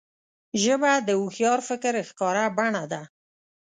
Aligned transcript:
ژبه 0.63 0.91
د 1.07 1.09
هوښیار 1.19 1.59
فکر 1.69 1.93
ښکاره 2.09 2.45
بڼه 2.57 2.83
ده 2.91 3.01